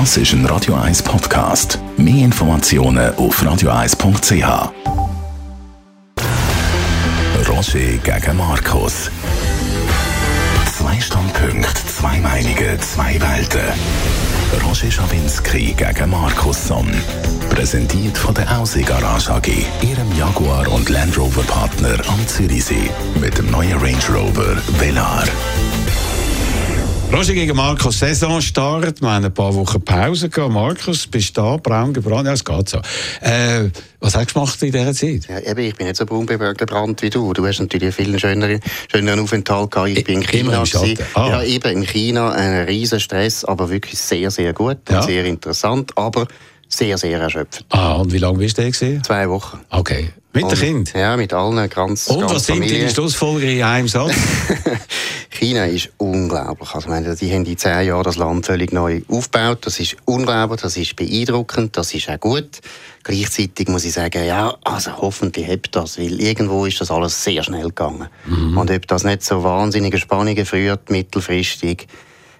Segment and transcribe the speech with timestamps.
[0.00, 1.78] Das ist ein Radio 1 Podcast.
[1.96, 4.72] Mehr Informationen auf radio1.ch.
[7.48, 9.08] Roger gegen Markus.
[10.76, 13.60] Zwei Standpunkte, zwei Meinungen, zwei Welten.
[14.66, 16.90] Roger Schawinski gegen Markus Somm.
[17.50, 19.46] Präsentiert von der Aussee Garage AG,
[19.80, 22.90] Ihrem Jaguar und Land Rover Partner am Zürichsee.
[23.20, 25.22] Mit dem neuen Range Rover Velar.
[27.14, 29.00] Roger gegen Markus, Saisonstart.
[29.00, 30.52] Wir haben ein paar Wochen Pause gehabt.
[30.52, 31.56] Markus, bist du da?
[31.58, 32.26] Braun gebrannt?
[32.26, 32.78] Ja, es geht so.
[33.20, 35.28] Äh, was hast du gemacht in dieser Zeit?
[35.28, 37.32] Ja, eben, ich bin nicht so braun gebrannt wie du.
[37.32, 38.60] Du hast natürlich einen viel schöneren,
[38.90, 39.90] schöneren Aufenthalt gehabt.
[39.90, 40.64] Ich bin in China.
[41.14, 41.28] Ah.
[41.28, 42.32] Ja, eben in China.
[42.32, 45.02] Ein riesen Stress, aber wirklich sehr, sehr gut und ja.
[45.02, 45.96] sehr interessant.
[45.96, 46.26] Aber
[46.68, 47.64] sehr, sehr erschöpfend.
[47.68, 49.04] Ah, und wie lange bist du da gewesen?
[49.04, 49.60] Zwei Wochen.
[49.70, 50.10] Okay.
[50.32, 50.92] Mit dem Kind?
[50.94, 52.80] Ja, mit allen ganz Und ganz was sind Familie.
[52.80, 54.10] deine Schlussfolgerungen in einem Satz?
[55.34, 56.74] China ist unglaublich.
[56.74, 59.66] Also, meine, die haben in zehn Jahren das Land völlig neu aufgebaut.
[59.66, 62.60] Das ist unglaublich, das ist beeindruckend, das ist auch gut.
[63.02, 67.42] Gleichzeitig muss ich sagen, ja, also hoffentlich hebt das, weil irgendwo ist das alles sehr
[67.42, 68.08] schnell gegangen.
[68.26, 68.56] Mhm.
[68.56, 71.86] Und ob das nicht so wahnsinnige Spannungen führt, mittelfristig,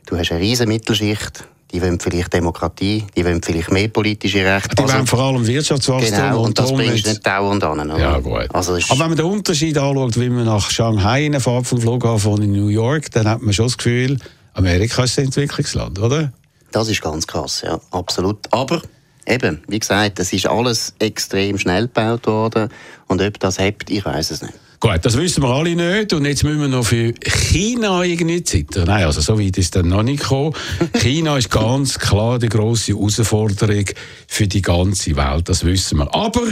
[0.06, 1.44] du hast eine riesige Mittelschicht,
[1.74, 4.76] die wollen vielleicht Demokratie, die wollen vielleicht mehr politische Rechte.
[4.76, 6.16] Die also, wollen vor allem Wirtschaftswachstum.
[6.16, 7.90] Genau, und, und das bringst du nicht dauernd an.
[7.90, 7.98] Oder?
[7.98, 8.46] Ja, gut.
[8.54, 12.52] Also Aber wenn man den Unterschied anschaut, wie man nach Shanghai fährt vom Flughafen in
[12.52, 14.18] New York, dann hat man schon das Gefühl,
[14.52, 16.32] Amerika ist ein Entwicklungsland, oder?
[16.70, 18.38] Das ist ganz krass, ja, absolut.
[18.52, 18.80] Aber
[19.26, 22.68] eben, wie gesagt, es ist alles extrem schnell gebaut worden
[23.08, 24.54] und ob das hebt, ich weiß es nicht.
[24.84, 26.12] Gut, das wissen wir alle nicht.
[26.12, 28.84] Und jetzt müssen wir noch für China irgendwie zittern.
[28.84, 30.52] Nein, also so weit ist dann noch nicht gekommen.
[30.92, 33.86] China ist ganz klar die grosse Herausforderung
[34.26, 35.48] für die ganze Welt.
[35.48, 36.14] Das wissen wir.
[36.14, 36.42] Aber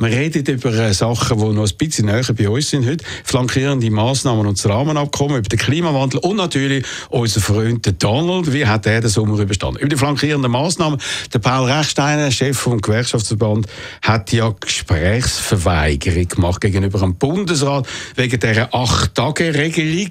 [0.00, 3.04] wir reden über äh, Sachen, die noch ein bisschen näher bei uns sind heute.
[3.24, 8.52] Flankierende Massnahmen und das Rahmenabkommen über den Klimawandel und natürlich unser Freund Donald.
[8.52, 9.80] Wie hat er den Sommer überstanden?
[9.80, 11.00] Über die flankierenden Massnahmen.
[11.34, 13.66] Der Paul Rechsteiner, Chef vom Gewerkschaftsverband,
[14.02, 20.10] hat ja Gesprächsverweigerung gemacht gegenüber dem Bundesrat wegen dieser Acht-Tage-Regelung,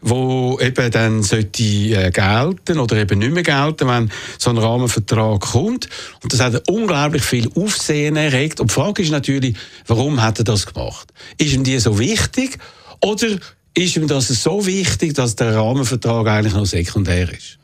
[0.00, 5.40] wo eben dann sollte äh, gelten oder eben nicht mehr gelten, wenn so ein Rahmenvertrag
[5.40, 5.88] kommt.
[6.22, 8.60] Und das hat unglaublich viel Aufsehen erregt.
[8.60, 11.12] Und die Frage ist natürlich, warum hat er das gemacht?
[11.38, 12.58] Ist ihm die so wichtig
[13.00, 13.38] oder
[13.74, 17.58] ist ihm das so wichtig, dass der Rahmenvertrag eigentlich noch sekundär ist?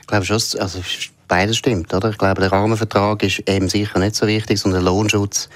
[0.00, 0.80] Ich glaube schon, also
[1.28, 2.10] beides stimmt, oder?
[2.10, 5.48] Ich glaube, der Rahmenvertrag ist eben sicher nicht so wichtig, sondern der Lohnschutz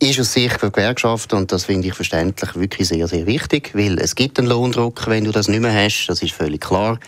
[0.00, 3.98] ist aus Sicht der Gewerkschaften, und das finde ich verständlich, wirklich sehr, sehr wichtig, weil
[3.98, 6.98] es gibt einen Lohndruck, wenn du das nicht mehr hast, das ist völlig klar.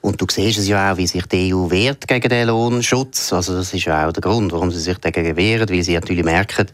[0.00, 3.32] Und du siehst es ja auch, wie sich die EU wehrt gegen den Lohnschutz.
[3.32, 6.24] Also das ist ja auch der Grund, warum sie sich dagegen wehren, weil sie natürlich
[6.24, 6.68] merken,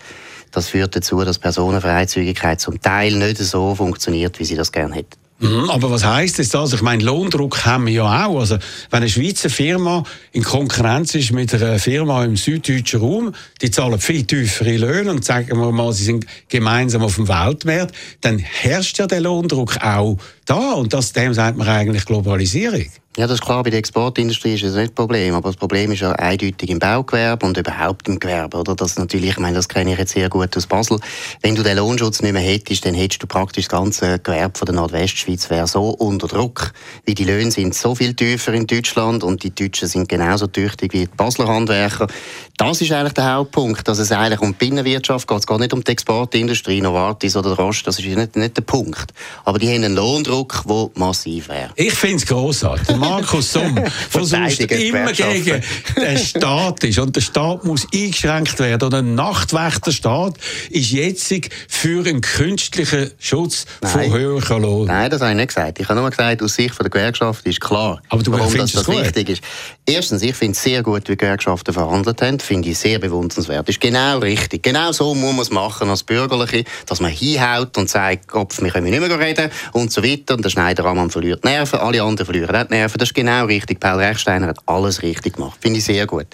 [0.54, 5.24] das führt dazu, dass Personenfreizügigkeit zum Teil nicht so funktioniert, wie sie das gerne hätten.
[5.40, 6.54] Mhm, aber was heißt das?
[6.54, 8.38] Also ich meine, Lohndruck haben wir ja auch.
[8.38, 8.56] Also
[8.90, 13.98] wenn eine Schweizer Firma in Konkurrenz ist mit einer Firma im süddeutschen Raum, die zahlen
[13.98, 18.98] viel tiefere Löhne und sagen wir mal, sie sind gemeinsam auf dem Weltmarkt, dann herrscht
[18.98, 22.86] ja der Lohndruck auch da und das, dem sagt man eigentlich Globalisierung.
[23.16, 25.92] Ja, das ist klar, bei der Exportindustrie ist das nicht das Problem, aber das Problem
[25.92, 28.74] ist ja eindeutig im Baugewerbe und überhaupt im Gewerbe, oder?
[28.74, 30.98] Das natürlich, ich meine, das kenne ich jetzt sehr gut aus Basel.
[31.40, 34.66] Wenn du den Lohnschutz nicht mehr hättest, dann hättest du praktisch das ganze Gewerbe von
[34.66, 36.72] der Nordwestschweiz wäre so unter Druck,
[37.04, 40.92] wie die Löhne sind so viel tiefer in Deutschland und die Deutschen sind genauso tüchtig
[40.92, 42.08] wie die Basler Handwerker.
[42.56, 45.38] Das ist eigentlich der Hauptpunkt, dass es eigentlich um die Binnenwirtschaft geht.
[45.38, 49.12] Es geht nicht um die Exportindustrie, Novartis oder Rost, das ist nicht, nicht der Punkt.
[49.44, 49.94] Aber die haben einen
[50.34, 51.70] Lohndruck, der massiv wäre.
[51.76, 52.96] Ich finde es grossartig.
[52.96, 53.78] Markus Somm
[54.10, 55.62] versucht immer gegen
[55.96, 56.98] den Staat ist.
[56.98, 58.84] Und der Staat muss eingeschränkt werden.
[58.86, 60.34] Und ein Nachtwächterstaat
[60.70, 61.32] ist jetzt
[61.68, 63.92] für einen künstlichen Schutz Nein.
[63.92, 64.86] von höheren Lohn.
[64.86, 65.80] Nein, das habe ich nicht gesagt.
[65.80, 68.88] Ich habe nur gesagt, aus Sicht der Gewerkschaft ist klar, Aber du warum das, das
[68.88, 69.42] wichtig ist.
[69.86, 72.40] Erstens, ich finde es sehr gut, wie die Gewerkschaften verhandelt haben.
[72.40, 73.68] Finde ich sehr bewundernswert.
[73.68, 74.62] Ist genau richtig.
[74.62, 78.70] Genau so muss man es machen als Bürgerliche, dass man hinhaut und sagt, Kopf, wir
[78.70, 80.23] können nicht mehr reden und so weiter.
[80.30, 82.98] Und der Schneidermann verliert Nerven, alle anderen verlieren auch Nerven.
[82.98, 83.80] Das ist genau richtig.
[83.80, 85.58] Paul Rechsteiner hat alles richtig gemacht.
[85.60, 86.26] Finde ich sehr gut.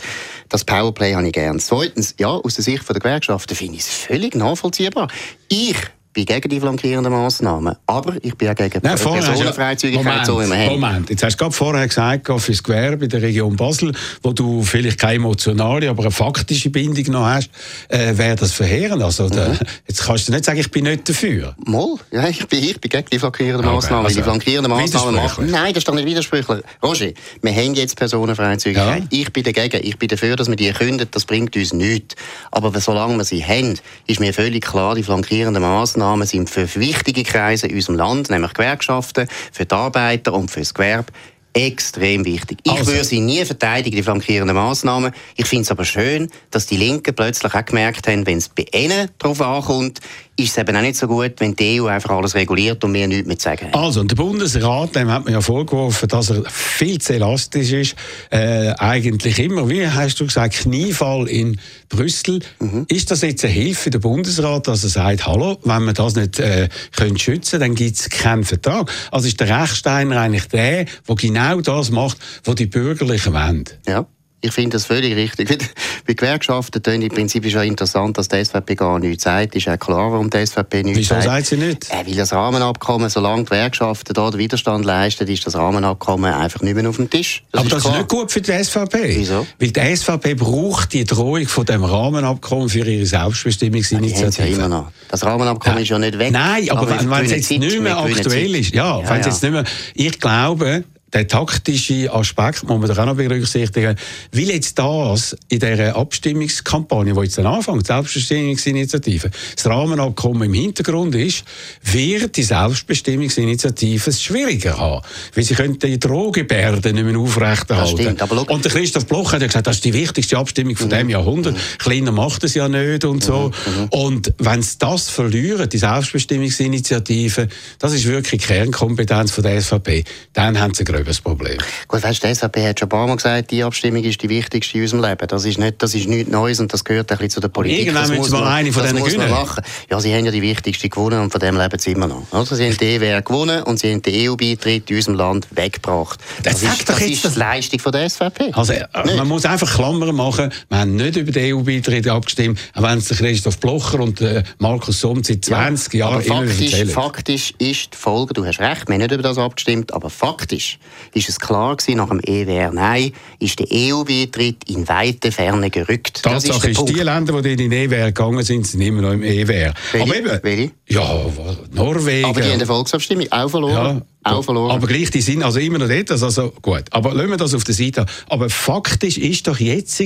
[0.49, 1.59] Das Powerplay habe ich gern.
[1.59, 5.09] Zweitens, ja, aus der Sicht der Gewerkschaften finde ich es völlig nachvollziehbar.
[5.49, 5.77] Ich
[6.13, 10.81] bin gegen die flankierenden Massnahmen, aber ich bin auch gegen Nein, Personenfreizügigkeit, so wir haben.
[10.81, 13.93] Moment, jetzt hast du gerade vorher gesagt, das Gewerbe in der Region Basel,
[14.23, 17.51] wo du vielleicht keine emotionale, aber eine faktische Bindung noch hast,
[17.89, 19.03] äh, wäre das verheerend.
[19.03, 19.31] Also, mhm.
[19.31, 19.53] da,
[19.87, 21.55] jetzt kannst du nicht sagen, ich bin nicht dafür.
[21.65, 24.07] Moll, ja, ich bin, ich bin gegen die flankierenden okay, Massnahmen.
[24.07, 25.49] Also, die flankierenden Massnahmen machen...
[25.49, 26.63] Nein, das ist doch nicht widersprüchlich.
[26.83, 27.11] Roger,
[27.41, 29.03] wir haben jetzt Personenfreizügigkeit.
[29.03, 29.09] Ja.
[29.11, 32.17] Ich bin dagegen, ich bin dafür, dass wir die kündigen, das bringt uns nichts.
[32.51, 33.79] Aber solange wir sie haben,
[34.09, 38.31] ist mir völlig klar, die flankierenden Massnahmen Massnahmen sind für wichtige Kreise in unserem Land,
[38.31, 41.13] nämlich Gewerkschaften, für die Arbeiter und für das Gewerbe,
[41.53, 42.59] Extrem wichtig.
[42.63, 42.93] Ich also.
[42.93, 45.13] würde sie nie verteidigen, die flankierenden Massnahmen.
[45.37, 48.67] Ich finde es aber schön, dass die Linken plötzlich auch gemerkt haben, wenn es bei
[48.73, 50.01] ihnen darauf ankommt,
[50.37, 53.07] ist es eben auch nicht so gut, wenn die EU einfach alles reguliert und wir
[53.07, 53.75] nichts mehr sagen haben.
[53.75, 57.95] Also, der Bundesrat, dem hat man ja vorgeworfen, dass er viel zu elastisch ist.
[58.31, 62.41] Äh, eigentlich immer, wie hast du gesagt, Kniefall in Brüssel.
[62.59, 62.87] Mhm.
[62.89, 66.15] Ist das jetzt eine Hilfe für den Bundesrat, dass er sagt, hallo, wenn wir das
[66.15, 68.91] nicht äh, können schützen dann gibt es keinen Vertrag?
[69.11, 73.65] Also ist der Rechsteiner eigentlich der, der genau das macht, was die Bürgerlichen wollen?
[73.87, 74.07] Ja.
[74.43, 75.59] Ich finde das völlig richtig.
[76.07, 79.55] Bei Gewerkschaften tun im Prinzip ist ja interessant, dass die SVP gar nichts sagt.
[79.55, 81.25] Ist auch klar, warum die SVP nichts Wieso sagt.
[81.25, 81.91] Wieso sagt sie nicht?
[81.91, 86.63] Äh, weil das Rahmenabkommen, solange die Gewerkschaften da den Widerstand leisten, ist das Rahmenabkommen einfach
[86.63, 87.43] nicht mehr auf dem Tisch.
[87.53, 87.95] Das Aber ist das klar.
[87.95, 89.17] ist nicht gut für die SVP.
[89.19, 89.47] Wieso?
[89.59, 94.49] Weil die SVP braucht die Drohung von dem Rahmenabkommen für ihre Selbstbestimmungsinitiative.
[94.49, 94.91] Ja, immer noch.
[95.09, 95.83] Das Rahmenabkommen ja.
[95.83, 96.33] ist ja nicht weg.
[96.33, 99.27] Nein, aber, aber wenn, wenn es jetzt nicht mehr aktuell ist, ja, ja wenn ja.
[99.27, 99.65] jetzt nicht mehr,
[99.95, 103.97] ich glaube, der taktische Aspekt muss man doch auch noch berücksichtigen.
[104.33, 111.15] Weil jetzt das in dieser Abstimmungskampagne, die jetzt dann anfängt, Selbstbestimmungsinitiative, das Rahmenabkommen im Hintergrund
[111.15, 111.45] ist,
[111.83, 115.05] wird die Selbstbestimmungsinitiative es schwieriger haben.
[115.35, 118.17] Weil sie könnten die Drohgebärden nicht mehr aufrechterhalten.
[118.17, 120.91] Stimmt, Und der Christoph Bloch hat ja gesagt, das ist die wichtigste Abstimmung von mhm.
[120.91, 121.55] dem Jahrhundert.
[121.55, 121.79] Mhm.
[121.79, 123.51] Kleiner macht es ja nicht und so.
[123.67, 123.83] Mhm.
[123.83, 123.89] mhm.
[123.89, 127.49] Und wenn sie das verlieren, die Selbstbestimmungsinitiative,
[127.79, 131.59] das ist wirklich Kernkompetenz von der SVP, dann haben sie eben das Problem.
[131.89, 134.79] Gut, weißt, die SVP hat schon ein paar Mal gesagt, die Abstimmung ist die wichtigste
[134.79, 135.27] in unserem Leben.
[135.27, 137.87] Das ist, nicht, das ist nichts Neues und das gehört ein bisschen zu der Politik.
[137.87, 139.31] Irgendwann müssen wir eine von denen gewinnen.
[139.31, 139.63] Machen.
[139.91, 142.27] Ja, sie haben ja die wichtigste gewonnen und von dem leben sie immer noch.
[142.31, 146.21] Also, sie haben die EWR gewonnen und sie haben den EU-Beitritt in unserem Land weggebracht.
[146.43, 148.51] Das, das, ist, das ist die Leistung von der SVP.
[148.53, 148.87] Also, äh,
[149.17, 150.53] man muss einfach Klammern machen.
[150.69, 155.01] Wir haben nicht über den EU-Beitritt abgestimmt, auch wenn es Christoph Blocher und äh, Markus
[155.01, 158.95] Somm seit 20 ja, Jahren immer faktisch, faktisch ist die Folge, du hast recht, wir
[158.95, 160.79] haben nicht über das abgestimmt, aber faktisch
[161.15, 166.21] ist es klar gewesen, nach dem EWR Nein, ist der EU-Beitritt in weite Ferne gerückt.
[166.25, 169.13] Das, das ist, ist die Länder, die in den EWR gegangen sind, sind immer noch
[169.13, 169.75] im EWR.
[169.93, 170.03] Welche?
[170.03, 170.71] Aber eben, Welche?
[170.89, 171.27] Ja,
[171.73, 172.27] Norwegen.
[172.27, 174.03] Aber die haben eine Volksabstimmung auch verloren.
[174.25, 174.33] Ja.
[174.33, 174.73] Auch verloren.
[174.73, 176.11] Aber gleich, die sind also immer noch dort.
[176.11, 176.85] Also gut.
[176.91, 178.07] Aber lassen wir das auf der Seite.
[178.29, 180.03] Aber faktisch ist doch jetzt,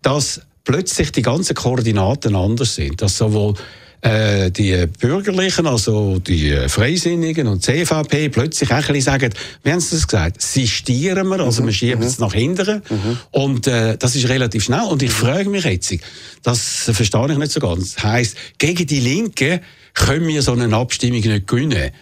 [0.00, 3.02] dass plötzlich die ganzen Koordinaten anders sind.
[3.02, 3.54] Dass sowohl
[4.02, 9.32] äh, die Bürgerlichen, also die Freisinnigen und CVP, plötzlich auch ein bisschen sagen,
[9.62, 11.66] wie haben sie das gesagt, sistieren wir, also mhm.
[11.66, 12.24] wir schieben es mhm.
[12.24, 12.82] nach hinten.
[12.90, 13.18] Mhm.
[13.30, 14.86] Und äh, das ist relativ schnell.
[14.88, 15.26] Und ich mhm.
[15.26, 15.94] frage mich jetzt,
[16.42, 17.94] das verstehe ich nicht so ganz.
[17.94, 19.60] Das heisst, gegen die Linken
[19.94, 21.92] können wir so eine Abstimmung nicht gewinnen.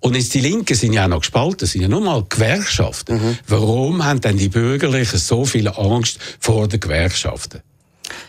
[0.00, 3.14] Und jetzt die Linken sind ja auch noch gespalten, sind ja nur mal Gewerkschaften.
[3.14, 3.38] Mhm.
[3.46, 7.62] Warum haben denn die Bürgerlichen so viel Angst vor den Gewerkschaften?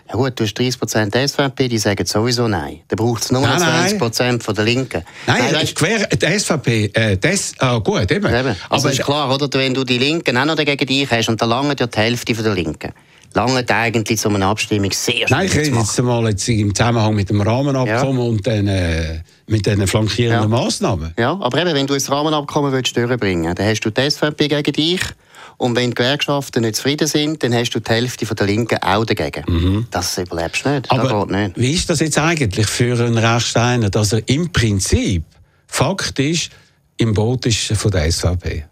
[0.07, 2.81] Ja gut, du hast 30 Prozent der SVP, die sagen sowieso nein.
[2.87, 5.03] Da braucht es nur nein, 20 Prozent von der Linken.
[5.27, 8.33] Nein, nein weißt, quer, die SVP, äh, das, ah, gut, eben.
[8.33, 8.55] eben.
[8.69, 11.41] Also aber ist klar, oder, wenn du die Linken auch noch dagegen dich hast, und
[11.41, 12.91] da lange ja die Hälfte von der Linken
[13.35, 17.29] lange eigentlich zu einer Abstimmung sehr Nein, ich rede jetzt mal jetzt im Zusammenhang mit
[17.29, 18.29] dem Rahmenabkommen ja.
[18.29, 20.57] und den, äh, mit den flankierenden ja.
[20.57, 21.13] Massnahmen.
[21.19, 24.47] Ja, aber eben, wenn du das Rahmenabkommen willst durchbringen willst, dann hast du die SVP
[24.47, 25.01] gegen dich
[25.57, 29.05] und wenn die Gewerkschaften nicht zufrieden sind, dann hast du die Hälfte der Linken auch
[29.05, 29.43] dagegen.
[29.47, 29.87] Mhm.
[29.91, 30.91] Das überlebst du nicht.
[30.91, 31.57] Aber nicht.
[31.57, 35.23] wie ist das jetzt eigentlich für einen Rechsteiner, dass er im Prinzip
[35.67, 36.49] faktisch
[36.97, 38.65] im Boot ist von der SVP?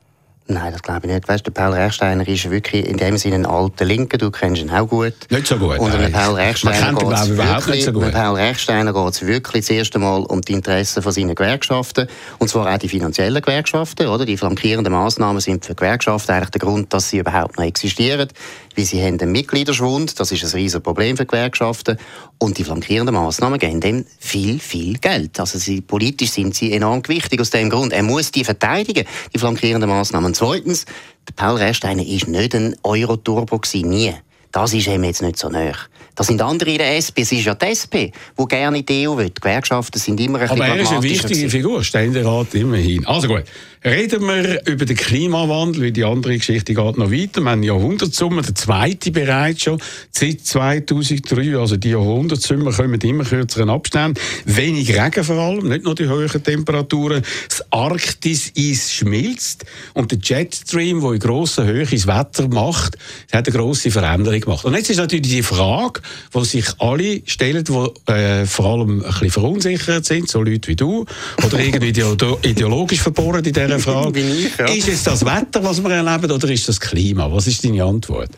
[0.45, 1.27] Nein, das glaube ich nicht.
[1.27, 4.17] Weißt, der Paul Rechsteiner ist wirklich in dem Sinne ein alter Linker.
[4.17, 5.13] Du kennst ihn auch gut.
[5.29, 5.79] Nicht so gut.
[5.79, 8.11] Und Paul Rechsteiner Man kennt ihn, überhaupt nicht so gut.
[8.11, 12.07] Paul Rechsteiner geht es wirklich das erste Mal um die Interessen von seinen Gewerkschaften.
[12.39, 14.07] Und zwar auch die finanziellen Gewerkschaften.
[14.07, 14.25] Oder?
[14.25, 18.27] Die flankierenden Massnahmen sind für Gewerkschaften eigentlich der Grund, dass sie überhaupt noch existieren.
[18.75, 20.19] Weil sie haben einen Mitgliederschwund.
[20.19, 21.97] Das ist ein riesiges Problem für Gewerkschaften.
[22.37, 25.39] Und die flankierenden Massnahmen geben dem viel, viel Geld.
[25.39, 27.93] Also sie, politisch sind sie enorm wichtig aus dem Grund.
[27.93, 30.32] Er muss die verteidigen, die flankierenden Massnahmen.
[30.33, 30.85] Und zweitens,
[31.27, 34.15] der Paul Resteiner war nicht ein Euro-Turbo, nie.
[34.53, 35.73] Das ist ihm jetzt nicht so nahe.
[36.15, 37.25] Das sind andere in der SP.
[37.25, 39.29] Es ist ja die SP, die gerne in die EU will.
[39.29, 43.03] Die Gewerkschaften sind immer ein Aber er ist eine wichtige Figur, Ständerat immerhin.
[43.07, 43.45] Also gut,
[43.83, 47.41] reden wir über den Klimawandel, weil die andere Geschichte geht noch weiter.
[47.41, 49.81] Wir haben Jahrhundertsummer, der zweite bereits schon,
[50.11, 51.57] seit 2003.
[51.57, 54.19] Also die Jahrhundertsummer kommen immer kürzeren Abständen.
[54.45, 57.23] Wenig Regen vor allem, nicht nur die hohen Temperaturen.
[57.49, 62.99] Das Arktis-Eis schmilzt und der Jetstream, der in grosser Höhe das Wetter macht,
[63.31, 64.65] hat eine grosse Veränderung gemacht.
[64.65, 66.01] Und jetzt ist natürlich die Frage,
[66.33, 70.75] die sich alle stellen, die äh, vor allem ein bisschen verunsichert sind, so Leute wie
[70.75, 71.05] du,
[71.45, 71.89] oder irgendwie
[72.43, 74.19] ideologisch verbohrt in dieser Frage.
[74.19, 74.65] ich, ja.
[74.65, 77.31] Ist es das Wetter, was wir erleben, oder ist das Klima?
[77.31, 78.29] Was ist deine Antwort?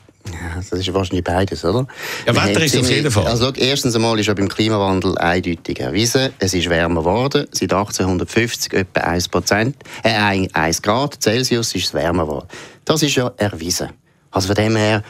[0.55, 1.87] das ist wahrscheinlich beides, oder?
[2.25, 3.27] Ja, Wetter ist auf jeden Fall.
[3.27, 7.47] Also, erstens einmal ist ja beim Klimawandel eindeutig erwiesen, es ist wärmer geworden.
[7.51, 12.47] Seit 1850 etwa 1, Prozent, äh, 1 Grad Celsius ist es wärmer geworden.
[12.85, 13.89] Das ist ja erwiesen.
[14.31, 15.03] Also von dem her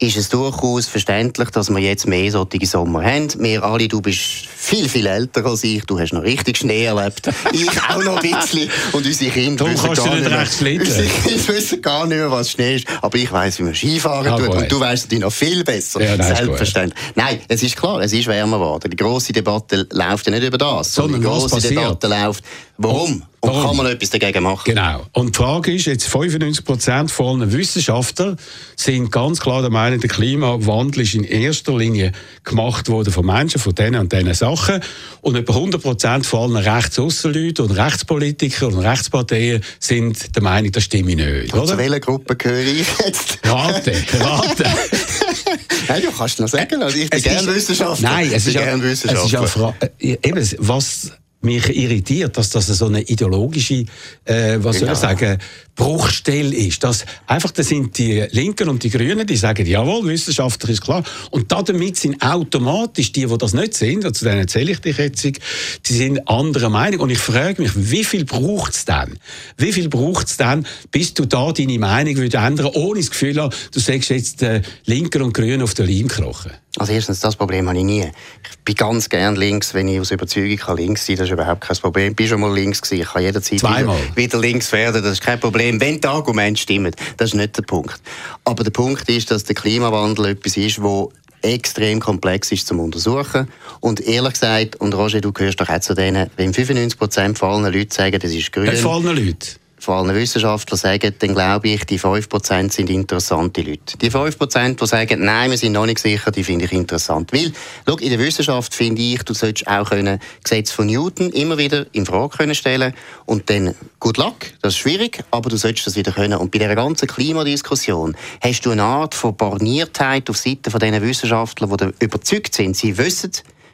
[0.00, 3.28] ist es durchaus verständlich, dass wir jetzt mehr solche Sommer haben.
[3.38, 7.28] Wir alle, du bist viel, viel älter als ich, du hast noch richtig Schnee erlebt.
[7.52, 8.70] ich auch noch ein bisschen.
[8.92, 12.76] Und unsere Kinder wissen gar, nicht mehr, unsere Kinder wissen gar nicht mehr, was Schnee
[12.76, 12.86] ist.
[13.02, 14.48] Aber ich weiss, wie man Skifahren ah, tut.
[14.48, 16.02] Und du weißt natürlich noch viel besser.
[16.02, 16.98] Ja, nein, Selbstverständlich.
[17.14, 18.90] Nein, es ist klar, es ist wärmer geworden.
[18.90, 20.94] Die grosse Debatte läuft ja nicht über das.
[20.94, 22.42] Sondern die grosse Debatte läuft,
[22.80, 23.22] warum?
[23.42, 24.64] Und kann man etwas dagegen machen?
[24.66, 25.06] Genau.
[25.12, 28.36] Und die Frage ist, jetzt 95 Prozent von allen Wissenschaftler
[28.76, 32.12] sind ganz klar der Meinung, der Klimawandel ist in erster Linie
[32.44, 34.82] gemacht worden von Menschen, von denen und diesen Sachen.
[35.22, 40.84] Und etwa 100 Prozent von allen Rechtsaußenleuten und Rechtspolitiker und Rechtsparteien sind der Meinung, das
[40.84, 41.54] stimme nicht.
[41.54, 41.64] Oder?
[41.64, 43.38] Zu welcher Gruppe gehöre ich jetzt?
[43.44, 44.64] Rate, rate.
[45.88, 48.10] Nein, du kannst noch sagen, also ich bin gerne Wissenschaftler.
[48.10, 52.86] Nein, es ist, ja, es ist ja, äh, eben, was mich irritiert, dass das so
[52.86, 53.84] eine ideologische,
[54.24, 54.94] äh, was genau.
[54.94, 55.30] soll ich genau.
[55.30, 55.38] sagen,
[55.80, 56.84] Bruchstelle ist.
[56.84, 61.02] Dass einfach, das sind die Linken und die Grünen, die sagen, jawohl, wissenschaftlich ist klar.
[61.30, 64.98] Und damit sind automatisch die, die das nicht sind, und zu denen erzähle ich dich
[64.98, 67.00] jetzt, die sind anderer Meinung.
[67.00, 69.18] Und ich frage mich, wie viel braucht es denn?
[69.56, 73.40] Wie viel braucht es denn, bis du da deine Meinung würdest ändern, ohne das Gefühl
[73.40, 76.52] hast, du sagst jetzt äh, Linken und Grünen auf den Leim krochen?
[76.76, 78.02] Also erstens, das Problem habe ich nie.
[78.02, 81.24] Ich bin ganz gern links, wenn ich aus Überzeugung kann links sein kann.
[81.24, 82.10] Das ist überhaupt kein Problem.
[82.10, 83.02] Ich bin schon mal links gewesen.
[83.02, 85.02] Ich kann jederzeit wieder, wieder, links werden.
[85.02, 86.96] Das ist kein Problem, wenn die Argumente stimmen.
[87.18, 88.00] Das ist nicht der Punkt.
[88.44, 91.12] Aber der Punkt ist, dass der Klimawandel etwas ist, wo
[91.42, 93.48] extrem komplex ist zum Untersuchen.
[93.80, 97.64] Und ehrlich gesagt, und Roger, du gehörst doch auch zu denen, wenn 95 Prozent von
[97.64, 98.74] allen sagen, das ist grün.
[98.76, 99.36] Von allen?
[99.80, 103.96] Vor allem Wissenschaftler sagen, dann glaube ich, die 5% sind interessante Leute.
[103.98, 107.32] Die 5%, die sagen, nein, wir sind noch nicht sicher, die finde ich interessant.
[107.32, 107.52] Weil,
[107.88, 111.86] schau, in der Wissenschaft finde ich, du solltest auch können Gesetz von Newton immer wieder
[111.92, 112.92] in Frage können stellen
[113.24, 116.38] und dann, good luck, das ist schwierig, aber du solltest das wieder können.
[116.38, 121.00] Und bei dieser ganzen Klimadiskussion hast du eine Art von Borniertheit auf Seite von diesen
[121.00, 123.32] Wissenschaftlern, die überzeugt sind, sie wissen,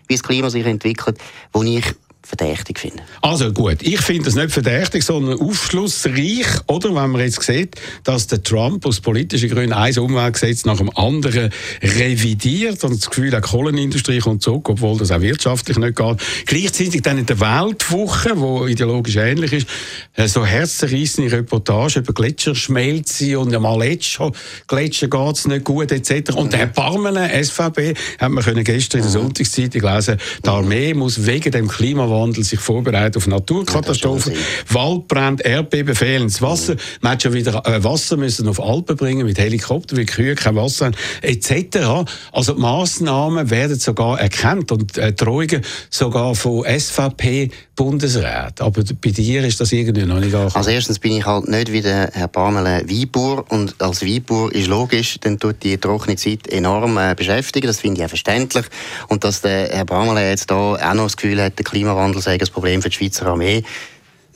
[0.08, 1.18] wie das Klima sich entwickelt,
[1.52, 1.84] wo ich
[2.26, 3.00] verdächtig finden.
[3.23, 6.88] Also gut, ich finde das nicht verdächtig, sondern aufschlussreich, oder?
[6.88, 11.52] Wenn man jetzt sieht, dass der Trump aus politischen Gründen ein Umweltgesetz nach dem anderen
[11.83, 16.16] revidiert und das Gefühl, die Kohlenindustrie kommt zurück, obwohl das auch wirtschaftlich nicht geht.
[16.47, 19.68] Gleichzeitig dann in der Weltwoche, wo ideologisch ähnlich ist,
[20.14, 24.18] äh, so herzzerreissende Reportage über Gletscherschmelze und am Aletsch
[24.66, 26.33] Gletscher geht es nicht gut etc.
[26.33, 29.25] Und der Parmelen, SVP, hat man gestern in der mhm.
[29.26, 34.38] Sonntagszeitung lesen, die Armee muss wegen dem Klimawandel Klimawandel sich vorbereitet auf Naturkatastrophen, ja,
[34.75, 36.75] Waldbrand, Erdbeben, fehlendes Wasser.
[36.75, 36.78] Mhm.
[37.02, 40.56] Man hat schon wieder äh, Wasser müssen auf Alpen bringen mit Helikoptern, weil Kühe kein
[40.56, 42.08] Wasser haben, etc.
[42.32, 48.62] Also die Massnahmen werden sogar erkannt und äh, Drohungen sogar von SVP Bundesrat.
[48.62, 50.52] Aber bei dir ist das irgendwie noch nicht angekommen.
[50.54, 54.68] Also erstens bin ich halt nicht wie der Herr Pamela Weinbauer und als Weinbauer ist
[54.68, 57.66] logisch, dann tut die trockene Zeit enorm äh, beschäftigen.
[57.66, 58.64] Das finde ich auch verständlich.
[59.08, 62.34] Und dass der Herr Pamela jetzt da auch noch das Gefühl hat, der Klimawandel sei
[62.34, 63.62] ein Problem für die Schweizer Armee,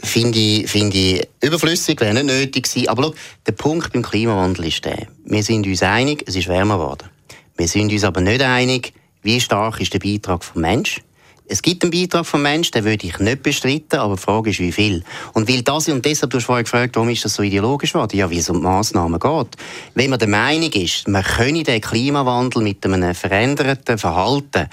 [0.02, 2.88] finde ich, find ich überflüssig, wäre nicht nötig gewesen.
[2.88, 3.14] Aber schau,
[3.46, 7.08] der Punkt beim Klimawandel ist der, wir sind uns einig, es ist wärmer geworden.
[7.56, 11.02] Wir sind uns aber nicht einig, wie stark ist der Beitrag vom Menschen
[11.50, 14.60] es gibt einen Beitrag vom Menschen, den würde ich nicht bestreiten, aber die Frage ist,
[14.60, 15.02] wie viel.
[15.32, 18.16] Und weil das, und deshalb, du hast vorhin gefragt, warum ist das so ideologisch geworden?
[18.16, 19.56] Ja, wie es um die Massnahmen geht.
[19.94, 24.68] Wenn man der Meinung ist, man könne den Klimawandel mit einem veränderten Verhalten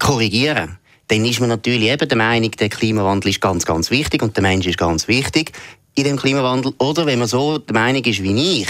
[0.00, 0.76] korrigieren,
[1.08, 4.42] dann ist man natürlich eben der Meinung, der Klimawandel ist ganz, ganz wichtig und der
[4.42, 5.52] Mensch ist ganz wichtig
[5.94, 6.74] in dem Klimawandel.
[6.78, 8.68] Oder wenn man so der Meinung ist wie ich,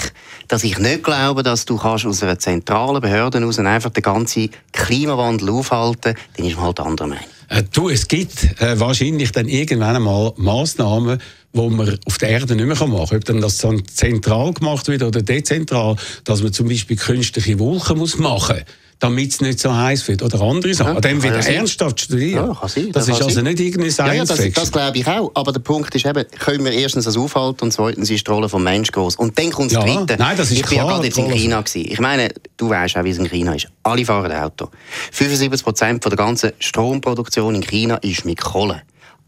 [0.49, 4.51] dass ich nicht glaube, dass du kannst aus einer zentralen Behörde heraus einfach den ganzen
[4.73, 7.25] Klimawandel aufhalten, dann ist man halt anderer Meinung.
[7.49, 11.21] Äh, du, es gibt äh, wahrscheinlich dann irgendwann einmal Massnahmen,
[11.57, 13.17] wo man auf der Erde nicht mehr machen kann.
[13.17, 18.19] Ob dann das zentral gemacht wird oder dezentral, dass man zum Beispiel künstliche Wolken muss
[18.19, 18.67] machen muss
[18.99, 20.23] damit es nicht so heiß wird.
[20.23, 20.93] Oder andere Sachen.
[20.93, 22.49] Ja, An dem wird ernsthaft studieren.
[22.49, 23.45] Ja, kann sein, das, das ist also sein.
[23.45, 25.31] nicht irgendeine Science ja, ja, das, das glaube ich auch.
[25.35, 28.49] Aber der Punkt ist eben, können wir erstens das aufhalten und zweitens ist die Rolle
[28.49, 29.17] vom Mensch groß.
[29.17, 30.17] Und dann kommt das ja, Dritte.
[30.19, 30.87] Nein, das ist ich klar.
[30.87, 31.61] War gerade jetzt in China.
[31.61, 31.91] Gewesen.
[31.91, 33.69] Ich meine, du weißt auch, wie es in China ist.
[33.83, 34.71] Alle fahren Auto.
[35.13, 38.83] 75 Prozent der ganzen Stromproduktion in China ist mit Kohle.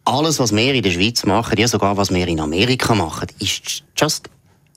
[0.09, 3.83] Alles, was wir in der Schweiz machen, ja sogar was wir in Amerika machen, ist
[3.97, 4.31] just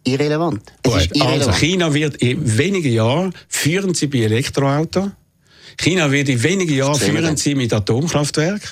[0.03, 0.61] irrelevant.
[0.83, 1.47] Gut, ist irrelevant.
[1.47, 5.11] Also China wird in wenigen Jahren führen sie bei Elektroautos
[5.77, 8.69] China wird in wenigen Jahren führen sie mit Atomkraftwerken.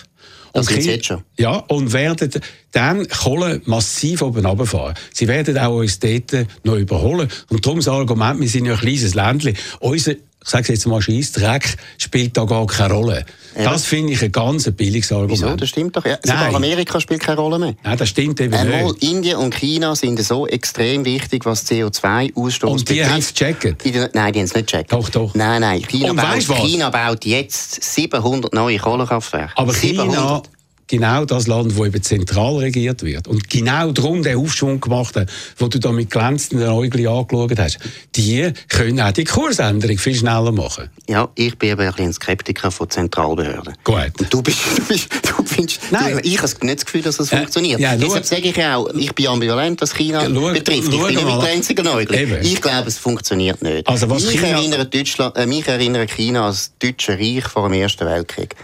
[0.54, 1.24] Das sind jetzt schon.
[1.38, 2.30] Ja, und werden
[2.72, 4.96] dann Kohle massiv oben runterfahren.
[5.14, 7.30] Sie werden auch uns dort noch überholen.
[7.50, 9.56] Und darum das Argument, wir sind ja ein kleines Ländchen.
[9.80, 13.26] Unser sage jetzt mal, Scheissdreck spielt da gar keine Rolle.
[13.58, 13.72] Ja.
[13.72, 15.42] Das finde ich ein ganz billiges Argument.
[15.42, 15.56] Wieso?
[15.56, 16.06] Das stimmt doch.
[16.06, 17.76] Ja, sogar Amerika spielt keine Rolle mehr.
[17.84, 19.04] Nein, das stimmt eben Einmal nicht.
[19.04, 22.62] Indien und China sind so extrem wichtig, was CO2-Ausstoß betrifft.
[22.62, 23.86] Und die haben es gecheckt?
[24.14, 24.94] Nein, die haben es nicht gecheckt.
[24.94, 25.34] Doch, doch.
[25.36, 25.82] Nein, nein.
[25.82, 29.54] China, baut, China baut jetzt 700 neue Kohlekraftwerke.
[29.56, 30.16] Aber 700.
[30.16, 30.42] China
[30.90, 35.30] genau das Land, wo eben zentral regiert wird und genau darum den Aufschwung gemacht hat,
[35.58, 37.80] wo du da mit glänzenden Äuglein angeschaut hast,
[38.16, 40.90] die können auch die Kursänderung viel schneller machen.
[41.08, 43.76] Ja, ich bin eben ein, ein Skeptiker von Zentralbehörden.
[43.84, 44.12] Gut.
[44.20, 46.14] Und du bist, du bist, du findest, Nein.
[46.14, 47.80] Du, ich habe nicht das Gefühl, dass das äh, funktioniert.
[47.80, 50.84] Ja, Deshalb sage ich auch, ich bin ambivalent, was China ja, betrifft.
[50.84, 52.40] Ich bin nicht mit glänzigen Äuglein.
[52.42, 53.88] Ich glaube, es funktioniert nicht.
[53.88, 54.58] Also was mich, China...
[54.58, 58.56] erinnert Deutschland, äh, mich erinnert China als deutsche Reich vor dem Ersten Weltkrieg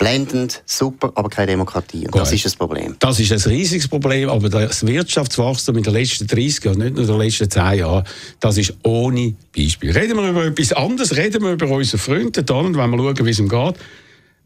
[0.00, 2.06] blendend, super, aber keine Demokratie.
[2.06, 2.96] Und das ist das Problem.
[2.98, 7.04] Das ist ein riesiges Problem, aber das Wirtschaftswachstum in den letzten 30 Jahren, nicht nur
[7.04, 8.04] in den letzten 10 Jahren,
[8.40, 9.92] das ist ohne Beispiel.
[9.92, 13.26] Reden wir über etwas anderes, reden wir über unsere Freunde da und wenn wir schauen,
[13.26, 13.74] wie es ihm geht,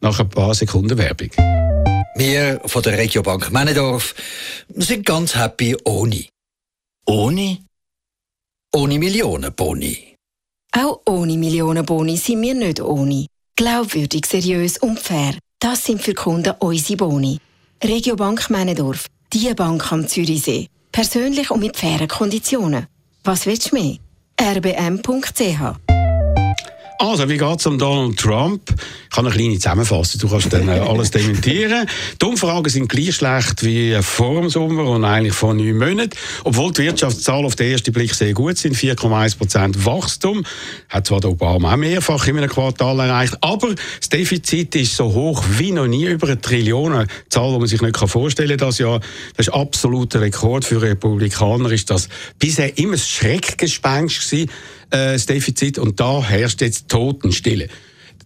[0.01, 1.31] nach ein paar Sekunden Werbung.
[2.17, 4.15] Wir von der Regiobank Männendorf
[4.75, 6.25] sind ganz happy ohne.
[7.07, 7.59] Ohne?
[8.75, 10.17] Ohne Millionenboni.
[10.77, 13.27] Auch ohne Millionenboni sind wir nicht ohne.
[13.57, 15.39] Glaubwürdig, seriös und fair.
[15.59, 17.39] Das sind für Kunden unsere Boni.
[17.83, 19.07] Regiobank Männendorf.
[19.33, 20.69] Die Bank am Zürichsee.
[20.93, 22.87] Persönlich und mit fairen Konditionen.
[23.25, 23.97] Was willst du mehr?
[24.39, 25.94] rbm.ch
[26.99, 28.63] also, wie geht es um Donald Trump?
[28.71, 31.87] Ich kann eine kleine Zusammenfassung, du kannst dann äh, alles dementieren.
[32.21, 36.11] Die Umfragen sind gleich schlecht wie vor dem Sommer und eigentlich vor neun Monaten.
[36.45, 40.45] Obwohl die Wirtschaftszahlen auf den ersten Blick sehr gut sind, 4,1% Wachstum,
[40.89, 45.13] hat zwar der Obama auch mehrfach in einem Quartal erreicht, aber das Defizit ist so
[45.13, 48.79] hoch wie noch nie, über eine Trillion, Zahl, die man sich nicht vorstellen kann das
[48.79, 49.01] Jahr.
[49.37, 52.09] Das ist absoluter Rekord für Republikaner, ist das
[52.39, 54.51] bisher immer ein Schreckgespenst gewesen,
[54.91, 55.79] äh, das Defizit.
[55.79, 57.69] Und da herrscht jetzt Totenstille.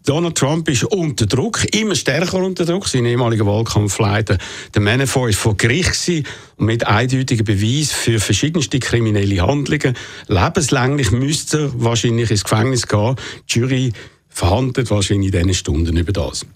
[0.04, 2.88] Donald Trump ist unter Druck, immer stärker unter Druck.
[2.88, 4.38] Sein ehemaliger Wahlkampfleiter,
[4.74, 6.24] der Manafort, ist vor Gericht
[6.56, 9.94] und mit eindeutigen Beweisen für verschiedenste kriminelle Handlungen.
[10.28, 13.16] Lebenslänglich müsste er wahrscheinlich ins Gefängnis gehen.
[13.50, 13.92] Die Jury
[14.28, 16.46] verhandelt wahrscheinlich in diesen Stunden über das.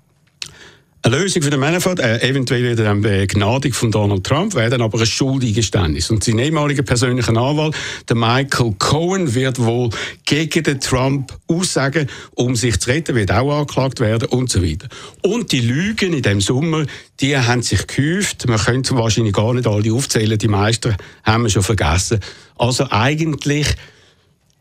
[1.05, 4.83] Eine Lösung für den Manafort, äh, eventuell wieder eine Begnadigung von Donald Trump, wäre dann
[4.83, 6.11] aber ein Schuldigeständnis.
[6.11, 7.75] Und sein ehemaliger persönlicher Anwalt,
[8.09, 9.91] der Michael Cohen, wird wohl
[10.27, 14.87] gegen den Trump aussagen, um sich zu retten, wird auch angeklagt werden und so weiter.
[15.23, 16.87] Und die Lügen in dem Sommer,
[17.19, 18.47] die haben sich gehäuft.
[18.47, 22.21] Man könnte wahrscheinlich gar nicht alle aufzählen, die meisten haben wir schon vergessen.
[22.57, 23.67] Also eigentlich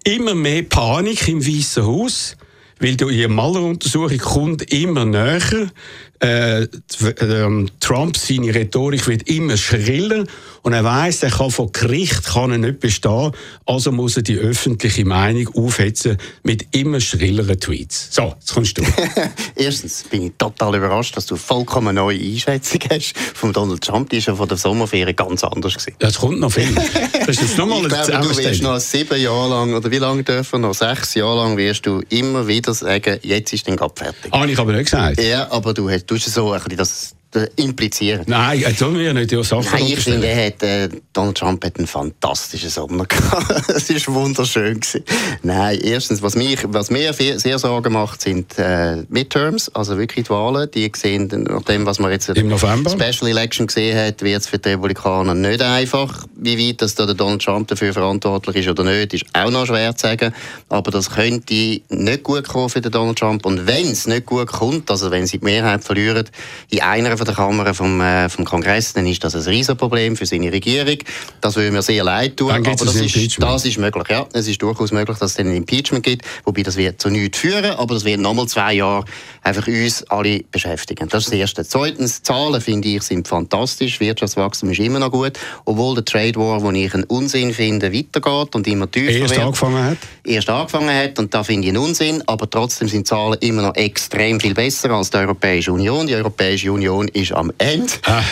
[0.04, 2.36] immer mehr Panik im Weißen Haus
[2.82, 5.72] weil durch die Maleruntersuchung kommt immer näher.
[6.20, 10.26] Äh, äh, Trump, seine Rhetorik wird immer schriller
[10.62, 13.32] und er weiß, er kann vor Gericht kann er nicht bestehen,
[13.66, 18.10] also muss er die öffentliche Meinung aufhetzen mit immer schrilleren Tweets.
[18.12, 18.84] So, jetzt kommst du.
[19.56, 24.12] Erstens bin ich total überrascht, dass du vollkommen neue Einschätzung hast von Donald Trump.
[24.12, 25.96] Die ist ja von der Sommerferien ganz anders gewesen.
[25.98, 26.70] Das kommt noch viel.
[27.22, 30.24] Das ist jetzt nochmal ich glaube, du wirst noch sieben Jahre lang, oder wie lange
[30.24, 34.32] dürfen noch sechs Jahre lang, wirst du immer wieder sagen, jetzt ist den Gap fertig.
[34.34, 35.22] Ah, ich aber nicht gesagt.
[35.22, 37.16] Ja, aber du hast, du hast so ein bisschen das
[37.56, 38.24] implizieren.
[38.28, 41.64] Nein, jetzt sollen wir ja nicht die Sachen Nein, ich finde, hat, äh, Donald Trump
[41.64, 43.70] hat einen fantastischen Sommer gehabt.
[43.70, 44.80] es war wunderschön.
[44.80, 45.04] Gewesen.
[45.42, 50.32] Nein, erstens, was, mich, was mir sehr Sorgen macht, sind äh, Midterms, also wirklich die
[50.32, 50.70] Wahlen.
[50.72, 54.48] Die sehen, nach dem, was man jetzt im November Special Election gesehen hat, wird es
[54.48, 56.26] für die Republikaner nicht einfach.
[56.36, 59.66] Wie weit dass da der Donald Trump dafür verantwortlich ist oder nicht, ist auch noch
[59.66, 60.34] schwer zu sagen.
[60.70, 63.46] Aber das könnte nicht gut kommen für den Donald Trump.
[63.46, 66.28] Und wenn es nicht gut kommt, also wenn sie die Mehrheit verlieren,
[66.70, 70.26] in einer von der Kammer vom, äh, vom Kongress, dann ist das ein Riesenproblem für
[70.26, 70.98] seine Regierung.
[71.40, 74.08] Das würde mir sehr leid tun, aber das ist, das ist möglich.
[74.10, 77.12] Ja, es ist durchaus möglich, dass es dann ein Impeachment gibt, wobei das wird zu
[77.12, 79.06] nichts führen, aber das wird nochmal zwei Jahre
[79.44, 81.10] einfach uns alle beschäftigen.
[81.10, 81.64] Das ist das Erste.
[81.64, 84.00] Zweitens, Zahlen, finde ich, sind fantastisch.
[84.00, 85.34] Wirtschaftswachstum ist immer noch gut,
[85.66, 89.46] obwohl der Trade War, wo ich einen Unsinn finde, weitergeht und immer tiefer erst wird.
[89.46, 89.98] angefangen hat?
[90.24, 93.76] Erst angefangen hat und da finde ich einen Unsinn, aber trotzdem sind Zahlen immer noch
[93.76, 96.08] extrem viel besser als die Europäische Union.
[96.08, 97.92] Die Europäische Union ist am Ende.
[98.06, 98.24] Ah.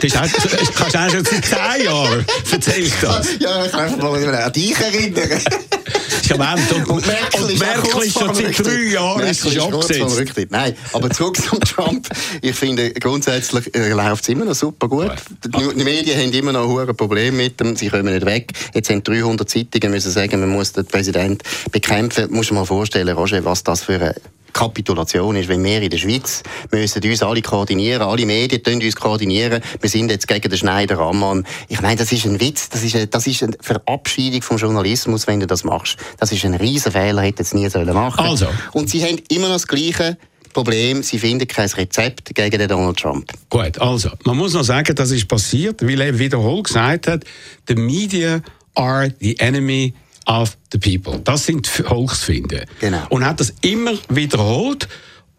[0.00, 3.28] Das kannst du auch schon seit zehn Jahren erzählt das.
[3.40, 5.40] Ja, ich kann mich mal an dich erinnern.
[6.28, 10.50] Ja, und, und Merkel, und Merkel ist schon seit drei Jahren ist abgesetzt.
[10.50, 12.08] Nein, aber zurück zum Trump.
[12.42, 15.12] Ich finde, grundsätzlich äh, läuft es immer noch super gut.
[15.44, 17.76] Die, die Medien haben immer noch ein Problem mit dem.
[17.76, 18.52] Sie kommen nicht weg.
[18.74, 21.38] Jetzt haben 300 Zeitungen müssen sagen, man muss den Präsidenten
[21.72, 22.30] bekämpfen.
[22.30, 24.14] Muss man mal vorstellen, Roger, was das für eine
[24.52, 28.96] Kapitulation ist, wenn wir in der Schweiz müssen uns alle koordinieren, alle Medien tun uns
[28.96, 31.46] koordinieren, wir sind jetzt gegen den Schneider Ammann.
[31.68, 35.26] Ich meine, das ist ein Witz, das ist eine, das ist eine Verabschiedung vom Journalismus,
[35.26, 35.96] wenn du das machst.
[36.18, 38.24] Das ist ein riesen Fehler, hätte es nie sollen machen.
[38.24, 38.46] Also.
[38.72, 40.16] Und sie haben immer noch das Gleiche
[40.52, 43.32] Problem, sie finden kein Rezept gegen den Donald Trump.
[43.48, 47.24] Gut, also, man muss noch sagen, das ist passiert, weil er wiederholt gesagt hat,
[47.68, 48.40] the media
[48.74, 49.94] are the enemy
[50.28, 51.20] of the people.
[51.24, 52.64] Das sind Volksfinden.
[52.80, 53.04] Genau.
[53.08, 54.88] Und hat das immer wiederholt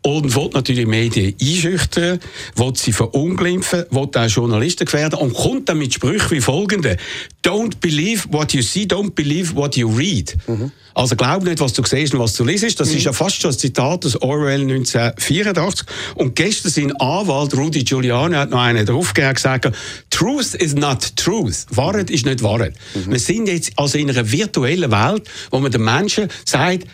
[0.01, 2.19] und will natürlich die Medien einschüchtern,
[2.55, 6.97] will sie verunglimpfen, will auch Journalisten gefährden und kommt dann mit Sprüchen wie folgende.
[7.43, 10.35] Don't believe what you see, don't believe what you read.
[10.47, 10.71] Mhm.
[10.93, 12.79] Also glaub nicht, was du siehst und was du liest.
[12.79, 15.85] Das ist ja fast schon ein Zitat aus Orwell 1984.
[16.15, 19.71] Und gestern sein Anwalt Rudy Giuliani hat noch einen draufgegeben gesagt,
[20.09, 21.65] Truth is not truth.
[21.69, 22.75] Wahrheit ist nicht Wahrheit.
[22.95, 23.11] Mhm.
[23.11, 26.85] Wir sind jetzt also in einer virtuellen Welt, wo man den Menschen sagt,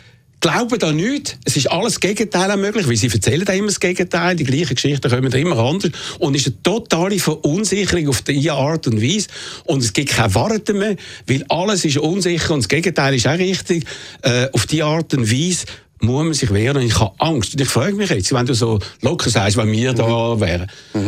[0.46, 1.40] glauben da nicht.
[1.44, 4.36] Es ist alles Gegenteil möglich, weil sie erzählen da immer das Gegenteil.
[4.36, 5.92] Die gleichen Geschichten kommen da immer anders.
[6.20, 9.28] Und es ist eine totale Verunsicherung auf diese Art und Weise.
[9.64, 13.40] Und es gibt keine Worte mehr, weil alles ist unsicher und das Gegenteil ist auch
[13.40, 13.86] richtig.
[14.22, 15.66] Äh, auf diese Art und Weise
[16.02, 16.78] muss man sich wehren.
[16.78, 17.54] Und ich habe Angst.
[17.54, 20.68] Und ich frage mich jetzt, wenn du so locker sagst, wenn wir da wären,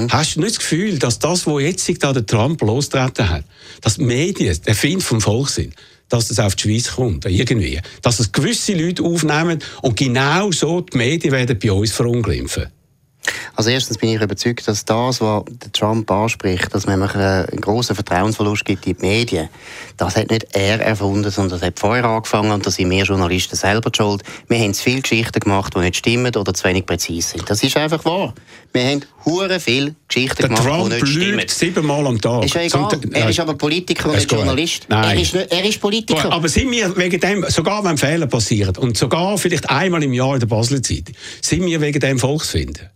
[0.09, 3.43] hast du nicht das Gefühl, dass das, was jetzt da der Trump losgetreten hat,
[3.81, 5.75] dass die Medien der Find vom Volk sind,
[6.09, 7.79] dass das auf die Schweiz kommt, irgendwie.
[8.01, 12.67] Dass es gewisse Leute aufnehmen und genau so die Medien werden bei uns verunglimpfen.
[13.55, 18.65] Also erstens bin ich überzeugt, dass das, was Trump anspricht, dass man einen grossen Vertrauensverlust
[18.65, 19.49] gibt in die Medien,
[19.97, 23.55] das hat nicht er erfunden, sondern das hat vorher angefangen und da sind wir Journalisten
[23.55, 24.23] selber die schuld.
[24.47, 27.49] Wir haben zu viele Geschichten gemacht, die nicht stimmen oder zu wenig präzise sind.
[27.49, 28.33] Das ist einfach wahr.
[28.73, 31.31] Wir haben hure viele Geschichten Der gemacht, Trump die nicht stimmen.
[31.39, 32.45] lügt siebenmal am Tag.
[32.45, 32.89] Ist ja egal.
[32.89, 34.31] Zum- er ist aber Politiker und nicht.
[34.31, 34.85] Journalist.
[34.89, 35.15] Nein.
[35.17, 36.23] Er ist, nicht, er ist Politiker.
[36.23, 40.13] Gut, Aber sind wir wegen dem, sogar wenn Fehler passieren, und sogar vielleicht einmal im
[40.13, 42.89] Jahr in der Basler Zeitung, sind wir wegen dem Volksfinden?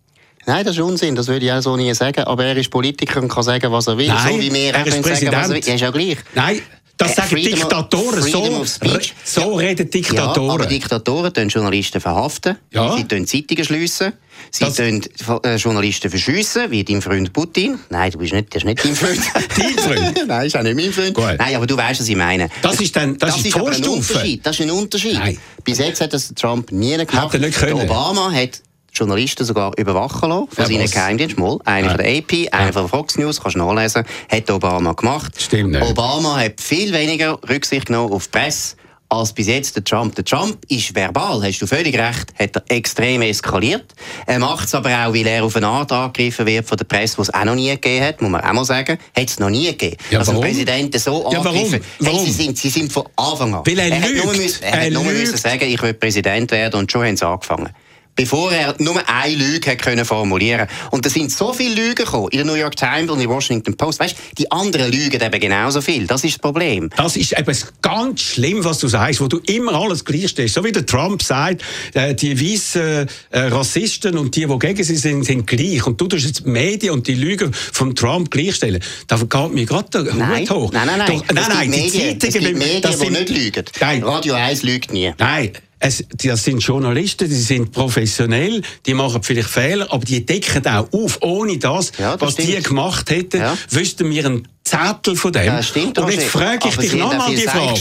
[0.45, 2.23] Nein, das ist Unsinn, das würde ich auch so nie sagen.
[2.23, 4.07] Aber er ist Politiker und kann sagen, was er will.
[4.07, 5.61] Nein, so wie wir er ist können sagen, was er will.
[5.61, 5.67] Präsident.
[5.67, 6.17] Ja, ist ja gleich.
[6.35, 6.61] Nein,
[6.97, 8.21] das Äh, sagen Freedom Diktatoren.
[8.21, 10.49] Freedom so so reden Ja, Diktatoren.
[10.51, 12.57] aber Diktatoren tun Journalisten verhaften.
[12.71, 12.95] Ja.
[12.95, 14.13] Sie tun Zeitungen schliessen.
[14.51, 15.01] Sie Das- tun
[15.43, 17.79] äh, Journalisten verschiessen, wie dein Freund Putin.
[17.89, 19.19] Nein, du bist nicht, das ist nicht dein Freund.
[19.57, 20.23] Dein Freund?
[20.27, 21.13] Nein, ist auch nicht mein Freund.
[21.13, 21.35] Gut.
[21.37, 22.49] Nein, aber du weißt, was ich meine.
[22.61, 23.83] Das ist dann- das ist die aber ein.
[23.83, 24.45] Unterschied.
[24.45, 25.13] Das ist ein Unterschied.
[25.15, 25.37] Nein.
[25.63, 27.13] Bis jetzt hat das Trump nie gemacht.
[27.13, 27.77] Hat er nicht können.
[27.77, 28.61] Der Obama hat
[28.93, 30.91] Journalisten sogar überwachen lassen von Ja, seinen?
[30.91, 31.41] Geheimdiensten.
[31.43, 31.95] Mal, einer Ja.
[31.95, 35.41] von der AP, einer von der Fox News, kannst du nachlesen, hat Obama gemacht.
[35.41, 35.81] Stimmt nicht.
[35.83, 38.75] Obama hat viel weniger Rücksicht genommen auf die Presse
[39.07, 40.15] als bis jetzt der Trump.
[40.15, 43.83] Der Trump ist verbal, hast du völlig recht, hat er extrem eskaliert.
[44.25, 47.15] Er macht es aber auch, weil er auf eine Art angegriffen wird von der Presse,
[47.17, 48.97] die es auch noch nie gegeben hat, muss man auch mal sagen.
[49.13, 49.97] Hat es noch nie gegeben.
[50.11, 50.45] Ja, also warum?
[50.45, 51.47] Präsidenten so Ja, warum?
[51.57, 51.81] angegriffen.
[51.99, 52.25] Hey, Warum?
[52.25, 53.61] sie, sind, sie sind von Anfang an.
[53.65, 54.37] Weil er hat nur, lügt.
[54.43, 55.17] müssen, er Er hat nur lügt.
[55.19, 57.69] müssen sagen, ich will Präsident werden und schon haben sie angefangen.
[58.15, 62.37] Bevor er nur eine Lüge können formulieren Und da sind so viele Lügen gekommen, in
[62.39, 63.99] der New York Times und in der Washington Post.
[63.99, 66.05] Weißt, die anderen lügen eben genauso viel.
[66.07, 66.89] Das ist das Problem.
[66.97, 70.53] Das ist eben ganz schlimm, was du sagst, wo du immer alles gleich stehst.
[70.55, 74.95] So wie der Trump sagt, äh, die weißen äh, Rassisten und die, die gegen sie
[74.97, 75.85] sind, sind gleich.
[75.87, 78.81] Und du tust jetzt die Medien und die Lügen vom Trump gleichstellen.
[79.07, 80.71] Da geht mir gerade der Nein, Hut hoch.
[80.73, 81.07] nein, nein, nein.
[81.07, 83.65] Doch, nein, es nein, die Medien, es Zeitungen, gibt Medien das die sind- nicht lügen.
[83.79, 84.03] Nein.
[84.03, 85.13] Radio 1 lügt nie.
[85.17, 85.51] Nein,
[85.83, 90.87] es, das sind Journalisten, die sind professionell, die machen vielleicht Fehler, aber die decken auch
[90.93, 91.17] auf.
[91.21, 92.65] Ohne das, Ja, das was die stimmt.
[92.67, 93.57] gemacht hätten, Ja.
[93.69, 95.45] wüssten wir einen Zettel von dem.
[95.45, 97.59] Ja, stimmt, Und jetzt frage ich Aber dich nochmal die Frage.
[97.59, 97.77] haben auch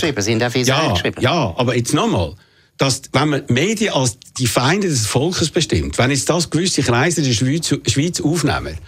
[0.67, 1.21] ja, geschrieben.
[1.21, 2.35] ja, aber jetzt nochmal.
[2.79, 7.21] Dass, wenn man Medien als die Feinde des Volkes bestimmt, wenn jetzt das gewisse Kreise
[7.21, 8.79] in der Schweiz, Schweiz aufnehmen,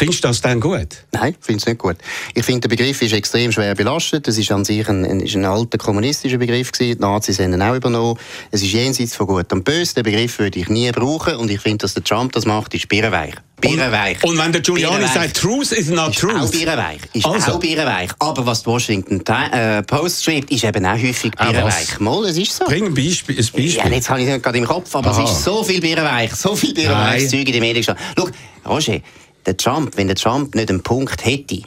[0.00, 1.04] findest du das dann gut?
[1.12, 1.96] Nein, ich finde es nicht gut.
[2.34, 4.26] Ich finde, der Begriff ist extrem schwer belastet.
[4.26, 6.96] Das ist an sich ein, ein, ist ein alter kommunistischer Begriff gewesen.
[6.96, 8.18] Die Nazis haben ihn auch übernommen.
[8.50, 9.94] Es ist jenseits von Gut und Böse.
[9.94, 11.36] Den Begriff würde ich nie brauchen.
[11.36, 13.34] Und ich finde, dass der Trump das macht, ist birrenweich.
[13.60, 14.22] Birrenweich.
[14.24, 16.50] Und wenn der Giuliani sagt, Truth is not Ist auch truth.
[16.52, 17.00] birrenweich.
[17.12, 17.52] Ist Also.
[17.52, 18.10] auch birrenweich.
[18.18, 22.00] Aber was die Washington äh, Post schreibt, ist eben auch häufig Ah, birrenweich.
[22.00, 22.64] Mal, es ist so.
[22.64, 23.34] Bring ein Beispiel.
[23.36, 23.66] Ein Beispiel.
[23.70, 25.24] Ja, jetzt habe ich es nicht gerade im Kopf, aber Aha.
[25.24, 27.30] es ist so viel birrenweich, so viel birrenweiches.
[27.30, 28.02] Zeug in den Medien gestanden.
[28.16, 28.28] Schau,
[28.66, 29.00] Roger,
[29.46, 31.62] der Trump, wenn der Trump nicht einen Punkt hätte,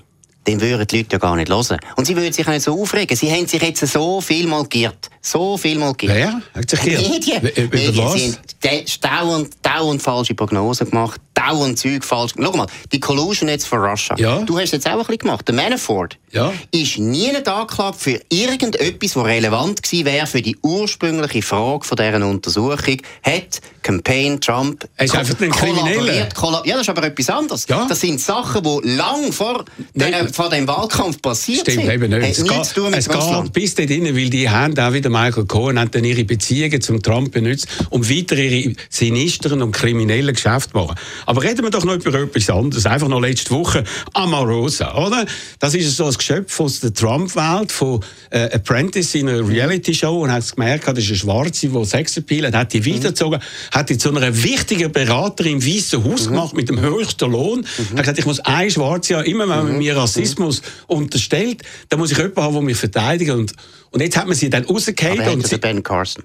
[0.45, 1.79] dann würden die Leute ja gar nicht hören.
[1.95, 3.15] Und sie würden sich auch nicht so aufregen.
[3.15, 5.09] Sie haben sich jetzt so viel mal geirrt.
[5.25, 6.41] So viel mal geirrt.
[6.53, 7.09] Wer hat sich geirrt?
[7.09, 7.41] Medien.
[7.55, 7.97] Über Medien.
[7.97, 8.39] was?
[8.61, 12.51] De- dauernd, dauernd falsche Prognosen gemacht, dauernd Zeug falsch gemacht.
[12.51, 14.17] Schau mal, die Collusion jetzt von Russia.
[14.17, 14.39] Ja.
[14.41, 15.47] Du hast jetzt auch ein bisschen gemacht.
[15.47, 16.51] Der Manafort Ja.
[16.71, 22.27] ist nie angeklagt für irgendetwas, was relevant gewesen wäre für die ursprüngliche Frage von dieser
[22.27, 22.97] Untersuchung.
[23.23, 26.13] Hat Campaign Trump Er ist einfach ein Krimineller.
[26.15, 27.65] ja, das ist aber etwas anderes.
[27.69, 27.85] Ja.
[27.87, 31.91] Das sind Sachen, die lang vor, der, vor dem Wahlkampf passiert Stimmt sind.
[31.91, 32.23] eben nicht.
[32.23, 35.79] Hat Es geht, es geht bis dort rein, weil die haben auch wieder Michael Cohen
[35.79, 40.77] haben dann ihre Beziehungen zum Trump benutzt, um weiter ihre sinisteren und kriminellen Geschäfte zu
[40.77, 40.95] machen.
[41.25, 42.85] Aber reden wir doch noch über etwas anderes.
[42.85, 45.25] Einfach noch letzte Woche Amarosa, oder?
[45.59, 50.31] Das ist so ein Geschöpf aus der Trump-Welt, von äh, Apprentice in einer Reality-Show und
[50.31, 52.95] hat gemerkt, das ist eine Schwarze, die Sexappeal hat, hat die mhm.
[52.95, 53.39] weitergezogen,
[53.71, 56.31] hat die zu einer wichtigen Beraterin im Weißen Haus mhm.
[56.31, 57.59] gemacht mit dem höchsten Lohn.
[57.59, 57.97] Mhm.
[57.97, 59.77] Hat gesagt, ich muss ein Schwarze haben, immer wenn man mhm.
[59.77, 63.31] mir Rassismus unterstellt, dann muss ich jemanden haben, der mich verteidigt.
[63.31, 63.53] Und,
[63.91, 64.65] und jetzt hat man sie dann
[65.09, 65.27] rausgehört.
[65.27, 66.23] Aber und sie, Ben Carson.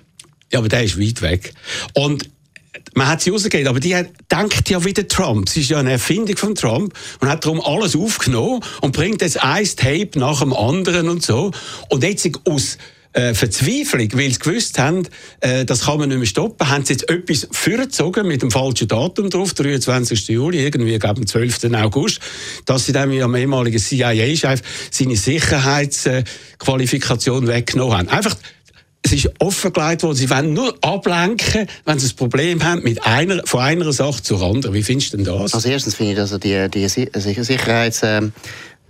[0.52, 1.52] Ja, aber der ist weit weg.
[1.94, 2.30] Und
[2.94, 3.96] man hat sie rausgegeben, aber die
[4.30, 5.48] denkt ja wie der Trump.
[5.48, 9.42] Sie ist ja eine Erfindung von Trump und hat darum alles aufgenommen und bringt jetzt
[9.42, 11.50] ein Tape nach dem anderen und so.
[11.90, 12.78] Und jetzt aus
[13.12, 15.08] äh, Verzweiflung, weil sie gewusst haben,
[15.40, 18.86] äh, das kann man nicht mehr stoppen, haben sie jetzt etwas vorgezogen mit dem falschen
[18.86, 20.28] Datum drauf, 23.
[20.28, 21.72] Juli, irgendwie, glaube am 12.
[21.74, 22.20] August,
[22.66, 24.60] dass sie dann am ehemaligen CIA-Chef
[24.90, 28.08] seine Sicherheitsqualifikation weggenommen haben.
[28.08, 28.36] Einfach
[29.02, 33.46] es ist offengelegt worden, sie wollen nur ablenken, wenn sie ein Problem haben mit einer,
[33.46, 34.74] von einer Sache zur anderen.
[34.74, 35.54] Wie findest du denn das?
[35.54, 38.02] Also erstens finde ich, dass die, die Sicherheits...
[38.02, 38.32] Ähm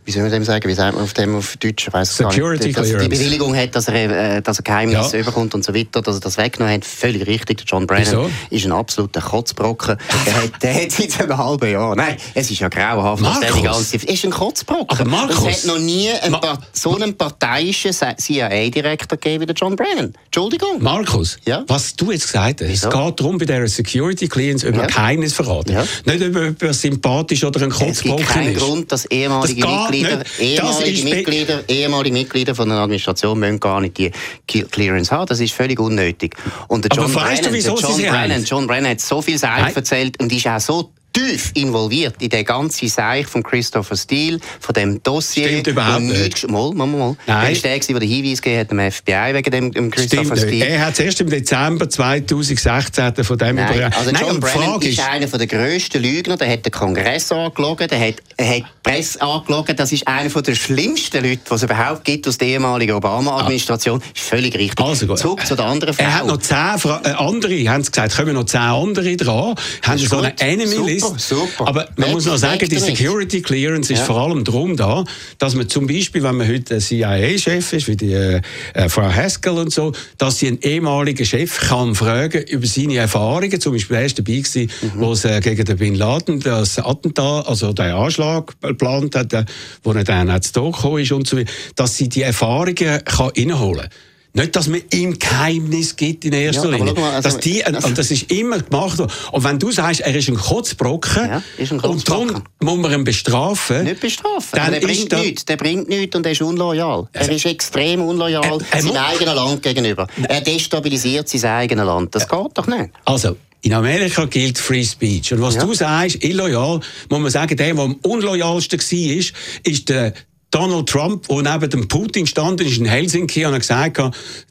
[0.09, 1.87] wie soll man dem sagen, wie sagt man auf dem auf Deutsch?
[1.92, 5.23] Weiss Security gar nicht, dass die Bewilligung hat, dass er, äh, dass er Geheimnisse ja.
[5.23, 7.59] überkommt und so weiter, dass er das weggenommen hat, völlig richtig.
[7.59, 8.31] Der John Brennan Wieso?
[8.49, 9.99] ist ein absoluter Kotzbrocken.
[10.25, 13.53] der, hat, der hat seit einem halben Jahr, nein, es ist ja grauenhaft, Markus.
[13.55, 14.99] die ganze ist ein Kotzbrocken.
[14.99, 15.47] Aber Markus.
[15.47, 20.14] Es hat noch nie einen Ma so einen parteiischen CIA-Direktor gegeben wie der John Brennan.
[20.25, 20.83] Entschuldigung.
[20.83, 21.64] Markus, ja?
[21.66, 22.88] was du jetzt gesagt hast, Wieso?
[22.88, 24.87] es geht darum, bei dieser Security Clearance über ja.
[24.87, 25.73] Geheimnis verraten.
[25.73, 25.85] Ja.
[26.07, 30.25] Nicht über, über sympathisch oder ein Kotzbrocken Es gibt keinen Grund, dass ehemalige das Mitglieder,
[30.39, 34.11] ehemalige Mitglieder, ehemalige Mitglieder von der Administration müssen gar nicht die
[34.47, 35.27] Clearance haben.
[35.27, 36.37] Das ist völlig unnötig.
[36.69, 39.77] Und der John Brennan, du, wieso John sie Brennan, John Brennan hat so viel Seite
[39.77, 44.75] erzählt und ist auch so tief involviert in den ganzen Seich von Christopher Steele, von
[44.75, 45.49] dem Dossier.
[45.49, 46.49] Stimmt überhaupt nicht.
[46.49, 47.16] Mal, mal, mal.
[47.27, 47.55] Nein.
[47.55, 50.66] War der, der den Hinweis gegeben hat, dem FBI wegen dem, dem Christopher Stimmt Steele.
[50.66, 55.01] Er hat erst im Dezember 2016 von dem Nein, also Nein, John Brennan ist, ist
[55.01, 56.37] einer der grössten Lügner.
[56.37, 59.77] Der hat den Kongress angelogen, der hat, er hat die Presse angelogen.
[59.77, 64.01] Das ist einer der schlimmsten Leute, die es überhaupt gibt aus der ehemaligen Obama-Administration.
[64.03, 64.11] Ah.
[64.14, 64.85] Ist völlig richtig.
[64.85, 65.18] Also gut.
[65.18, 66.05] Zurück zu der anderen Frau.
[66.05, 69.55] Er hat noch zehn Fra äh, andere, haben sie gesagt, kommen noch zehn andere dran.
[69.83, 70.98] Haben so eine Enemy-List.
[71.01, 71.69] Super, super.
[71.69, 74.05] Aber man muss noch sagen, die Security Clearance ist ja.
[74.05, 75.05] vor allem darum da,
[75.39, 78.41] dass man zum Beispiel, wenn man heute CIA-Chef ist, wie die äh,
[78.75, 83.61] äh, Frau Haskell und so, dass sie einen ehemaligen Chef kann fragen über seine Erfahrungen.
[83.61, 85.01] Zum Beispiel er war dabei gewesen, mhm.
[85.01, 89.45] wo es äh, gegen den Bin Laden das Attentat, also den Anschlag geplant hat, äh,
[89.83, 91.39] wo er dann auch zu ist und so,
[91.77, 93.91] dass sie die Erfahrungen kann reinholen kann.
[94.38, 96.94] Nicht, dass man ihm Geheimnis gibt in erster ja, Linie.
[96.94, 99.01] Mal, also, dass die, das, und das ist immer gemacht.
[99.01, 102.31] Und wenn du sagst, er ist ein Kotzbrocken, ja, ist ein Kotzbrocken.
[102.31, 103.85] und darum muss man ihn bestrafen.
[103.85, 104.51] Nicht bestrafen.
[104.53, 105.44] Dann der bringt da, nichts.
[105.44, 107.09] Der bringt nichts und er ist unloyal.
[107.12, 110.07] Also, er ist extrem unloyal er, er seinem eigenen Land gegenüber.
[110.29, 112.14] Er destabilisiert sein eigenes Land.
[112.14, 112.90] Das geht doch nicht.
[113.05, 115.33] Also, in Amerika gilt Free Speech.
[115.33, 115.64] Und was ja.
[115.64, 119.24] du sagst, illoyal, muss man sagen, der, der am unloyalsten war,
[119.64, 120.14] ist der
[120.51, 124.01] Donald Trump, der neben dem Putin stand, ist in Helsinki und hat gesagt,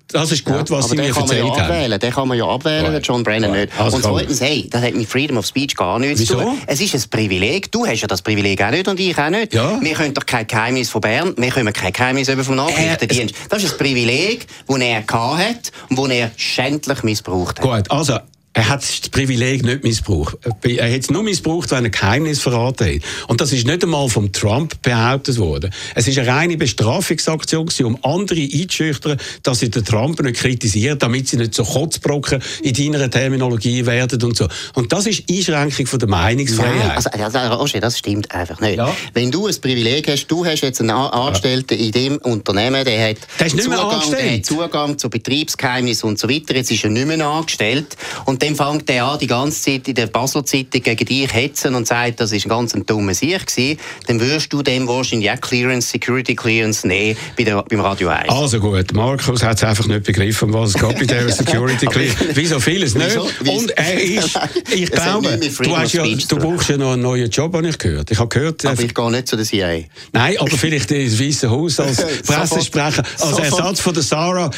[0.09, 1.99] das ist gut, was ja, sie mir erzählt ja haben.
[1.99, 2.99] Den kann man ja abwählen, ja.
[2.99, 3.61] John Brennan ja.
[3.61, 3.79] nicht.
[3.79, 6.35] Also und zweitens, hey, das hat mit Freedom of Speech gar nichts Wieso?
[6.35, 6.57] zu tun.
[6.65, 7.71] Es ist ein Privileg.
[7.71, 9.53] Du hast ja das Privileg auch nicht und ich auch nicht.
[9.53, 9.81] Ja.
[9.81, 13.35] Wir können doch kein Geheimnis von Bern, wir können kein Geheimnis über vom Nachrichtendienst.
[13.35, 17.65] Äh, das ist ein Privileg, das er hat und das er schändlich missbraucht hat.
[17.65, 18.19] Gut, also
[18.57, 20.35] er hat das Privileg nicht missbraucht.
[20.63, 23.01] Er hat es nur missbraucht, wenn er Geheimnis verraten hat.
[23.27, 25.69] Und das ist nicht einmal vom Trump behauptet worden.
[25.93, 31.27] Es ist eine reine Bestrafungsaktion, um andere einzuschüchtern, dass sie den Trump nicht kritisieren, damit
[31.27, 34.47] sie nicht so Kotzbrocken in deiner Terminologie werden und so.
[34.73, 36.75] Und das ist Einschränkung von der Meinungsfreiheit.
[36.77, 38.77] Nein, also, also Roger, das stimmt einfach nicht.
[38.77, 38.91] Ja.
[39.13, 41.85] Wenn du ein Privileg hast, du hast jetzt einen Angestellten ja.
[41.85, 46.55] in dem Unternehmen, der hat, der Zugang, der hat Zugang zu Betriebsgeheimnissen und so weiter.
[46.55, 47.95] Jetzt ist er nicht mehr angestellt.
[48.25, 51.75] Und dann fängt er an, die ganze Zeit in der Basel Zeitung gegen dich hetzen
[51.75, 55.41] und sagt, das ist ein ganz dummer Sieg gewesen, dann wirst du dem wahrscheinlich auch
[55.41, 58.29] Clearance, Security Clearance nehmen bei der, beim Radio 1.
[58.29, 62.25] Also gut, Markus hat es einfach nicht begriffen, was es geht bei der Security Clearance.
[62.33, 63.17] Wieso vieles nicht?
[63.17, 64.39] Und er ist,
[64.73, 68.11] ich glaube, du, hast ja, du brauchst ja noch einen neuen Job, habe ich gehört.
[68.11, 68.65] Ich habe gehört...
[68.65, 69.79] Aber ich gehe nicht zu der CIA.
[70.13, 74.49] Nein, aber vielleicht ins Weiße Haus als Pressesprecher, als Ersatz von der Sarah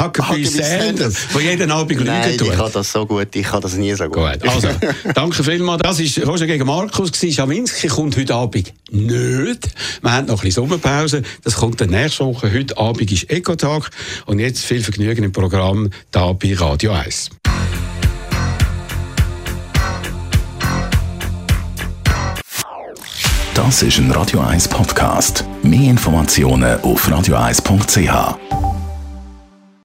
[0.00, 2.48] Huckabee Sanders, die jeden Abend lügen tut.
[2.48, 4.40] ich kann das so gut, ich kann das nie so gut.
[4.40, 4.48] gut.
[4.48, 4.68] Also,
[5.14, 5.82] danke vielmals.
[5.82, 7.10] Das war Roger gegen Markus.
[7.16, 9.68] Schawinski kommt heute Abend nicht.
[10.02, 11.22] Wir haben noch ein bisschen Sommerpause.
[11.44, 12.52] Das kommt dann nächste Woche.
[12.52, 13.90] Heute Abend ist Ecotag.
[14.26, 17.30] Und jetzt viel Vergnügen im Programm da bei Radio 1.
[23.54, 25.44] Das ist ein Radio 1 Podcast.
[25.62, 28.75] Mehr Informationen auf radio1.ch.